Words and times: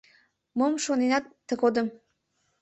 Мом 0.57 0.73
шоненат 0.83 1.25
тыгодым? 1.47 1.87